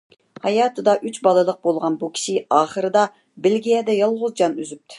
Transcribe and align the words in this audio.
ھاياتىدا 0.43 0.93
ئۈچ 1.09 1.19
بالىلىق 1.27 1.59
بولغان 1.67 1.97
بۇ 2.03 2.09
كىشى 2.15 2.35
ئاخىرىدا 2.59 3.05
بېلگىيەدە 3.47 3.99
يالغۇز 4.01 4.35
جان 4.43 4.61
ئۈزۈپتۇ. 4.65 4.87